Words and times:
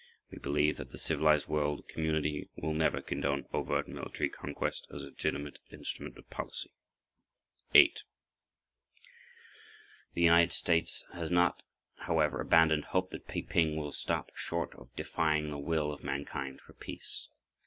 We 0.31 0.39
believe 0.39 0.77
that 0.77 0.89
the 0.89 0.97
civilized 0.97 1.47
world 1.47 1.87
community 1.87 2.49
will 2.55 2.73
never 2.73 3.03
condone 3.03 3.45
overt 3.53 3.87
military 3.87 4.29
conquest 4.29 4.87
as 4.91 5.03
a 5.03 5.09
legitimate 5.09 5.59
instrument 5.71 6.17
of 6.17 6.27
policy. 6.27 6.71
8. 7.75 8.01
The 10.15 10.21
United 10.23 10.53
States 10.53 11.05
has 11.13 11.29
not, 11.29 11.61
however, 11.97 12.41
abandoned 12.41 12.85
hope 12.85 13.11
that 13.11 13.27
Peiping 13.27 13.75
will 13.75 13.91
stop 13.91 14.31
short 14.33 14.73
of 14.73 14.89
defying 14.95 15.51
the 15.51 15.59
will 15.59 15.91
of 15.93 16.03
mankind 16.03 16.61
for 16.61 16.73
peace. 16.73 17.29